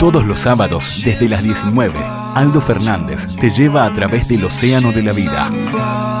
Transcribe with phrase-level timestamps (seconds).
[0.00, 1.94] Todos los sábados, desde las 19,
[2.34, 5.48] Aldo Fernández te lleva a través del océano de la vida.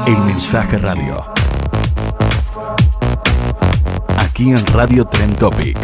[0.06, 1.24] El Mensaje Radio.
[4.18, 5.76] Aquí en Radio Tren Topic.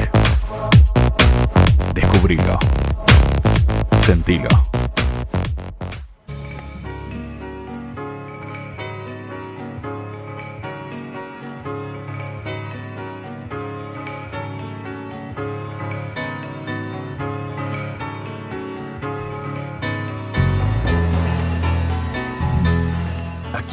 [1.92, 2.56] Descubrilo.
[4.02, 4.63] Sentilo.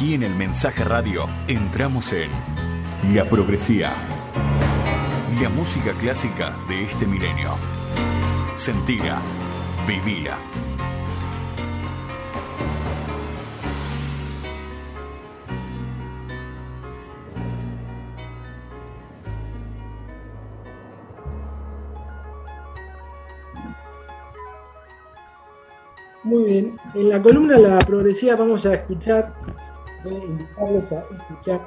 [0.02, 2.28] Aquí en el Mensaje Radio entramos en
[3.14, 3.92] La Progresía.
[5.40, 7.50] La música clásica de este milenio.
[8.56, 9.22] Sentila,
[9.86, 10.38] vivila.
[26.24, 29.34] Muy bien, en la columna La Progresiva vamos a escuchar,
[30.10, 31.60] invitarles a escuchar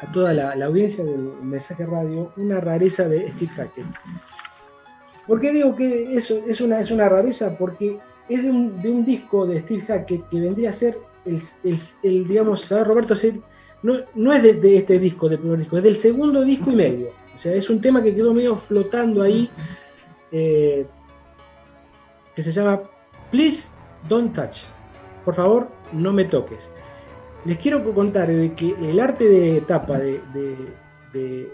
[0.00, 3.86] a toda la, audiencia del mensaje radio una rareza de Steve Hackett.
[5.26, 7.56] ¿Por qué digo que eso es una, es una rareza?
[7.56, 12.86] Porque es de un, disco de Steve Hackett que vendría a ser el, digamos, ¿sabes,
[12.86, 13.14] Roberto?
[13.82, 16.76] No, no es de, de, este disco, del primer disco, es del segundo disco y
[16.76, 17.10] medio.
[17.34, 19.50] O sea, es un tema que quedó medio flotando ahí,
[20.32, 20.86] eh,
[22.34, 22.82] que se llama
[23.30, 23.70] Please
[24.08, 24.64] Don't Touch.
[25.24, 26.72] Por favor, no me toques.
[27.46, 30.56] Les quiero contar de que el arte de tapa de, de,
[31.14, 31.48] de,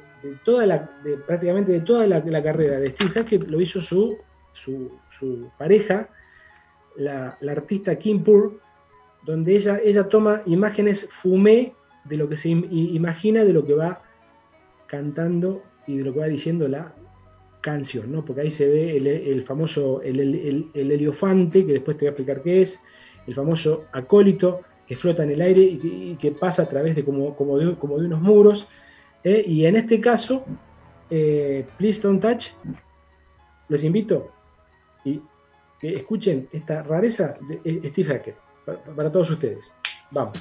[0.45, 0.91] toda la,
[1.27, 4.19] prácticamente de toda la, carrera de Steve Hackett lo hizo su,
[4.53, 6.09] su, pareja,
[6.97, 8.61] la, la, artista Kim Pur,
[9.25, 14.03] donde ella, ella toma imágenes fumé de lo que se imagina de lo que va
[14.89, 16.95] cantando y de lo que va diciendo la
[17.61, 18.25] canción, ¿no?
[18.25, 22.09] Porque ahí se ve el, el famoso, el, el, el, heliofante, que después te voy
[22.09, 22.83] a explicar qué es,
[23.27, 27.35] el famoso acólito que flota en el aire y que, pasa a través de como,
[27.35, 28.69] como, de, unos muros.
[29.25, 29.45] ¿eh?
[29.47, 30.45] Y en este caso,
[31.11, 32.51] eh, Please Don't Touch,
[33.69, 34.31] los invito
[35.05, 35.21] y
[35.81, 38.37] que escuchen esta rareza de Steve Hackett,
[38.95, 39.73] para todos ustedes.
[40.11, 40.41] Vamos.